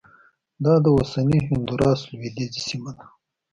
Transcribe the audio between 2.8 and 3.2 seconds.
ده